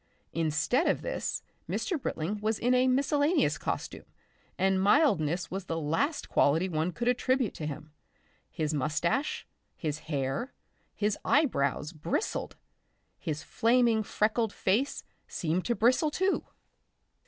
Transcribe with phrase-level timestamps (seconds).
[0.33, 2.01] Instead of this, Mr.
[2.01, 4.07] Britling was in a miscellaneous costume,
[4.57, 7.91] and mildness was the last quality one could attribute to him.
[8.49, 9.45] His moustache,
[9.77, 10.55] his hair,
[10.95, 12.55] his eyebrows bristled;
[13.19, 16.45] his flaming freckled face seemed about to bristle too.